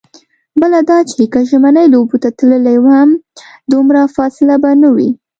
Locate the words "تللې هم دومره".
2.39-4.01